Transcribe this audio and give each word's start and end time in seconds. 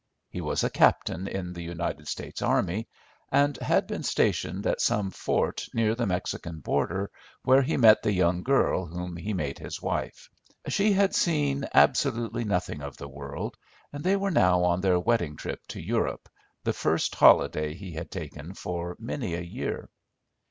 He 0.31 0.41
was 0.41 0.63
a 0.63 0.71
captain 0.71 1.27
in 1.27 1.53
the 1.53 1.61
United 1.61 2.07
States 2.07 2.41
army, 2.41 2.87
and 3.31 3.55
had 3.57 3.85
been 3.85 4.01
stationed 4.01 4.65
at 4.65 4.81
some 4.81 5.11
fort 5.11 5.67
near 5.75 5.93
the 5.93 6.07
Mexican 6.07 6.59
border 6.59 7.11
where 7.43 7.61
he 7.61 7.77
met 7.77 8.01
the 8.01 8.11
young 8.11 8.41
girl 8.41 8.87
whom 8.87 9.15
he 9.15 9.31
made 9.35 9.59
his 9.59 9.79
wife. 9.79 10.27
She 10.67 10.91
had 10.93 11.13
seen 11.13 11.67
absolutely 11.71 12.43
nothing 12.45 12.81
of 12.81 12.97
the 12.97 13.07
world, 13.07 13.57
and 13.93 14.03
they 14.03 14.15
were 14.15 14.31
now 14.31 14.63
on 14.63 14.81
their 14.81 14.99
wedding 14.99 15.35
trip 15.37 15.67
to 15.67 15.79
Europe, 15.79 16.27
the 16.63 16.73
first 16.73 17.13
holiday 17.13 17.75
he 17.75 17.91
had 17.91 18.09
taken 18.09 18.55
for 18.55 18.95
many 18.97 19.35
a 19.35 19.41
year. 19.41 19.87